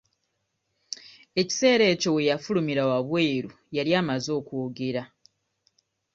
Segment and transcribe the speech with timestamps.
[1.41, 5.03] Ekiseera ekyo we yafulumira wabweru yali amaze okwogera.